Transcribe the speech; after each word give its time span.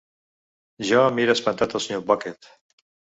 Jo 0.91 1.03
mira 1.17 1.35
espantat 1.39 1.75
el 1.81 1.83
Sr. 1.83 1.99
Bucket. 2.13 2.49